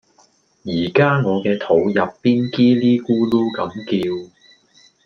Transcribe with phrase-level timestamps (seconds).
[0.63, 4.31] 而家我嘅肚入邊 𠼻 咧咕嚕咁叫